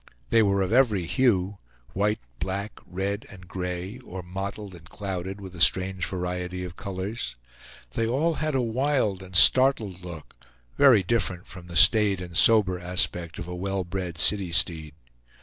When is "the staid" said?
11.67-12.19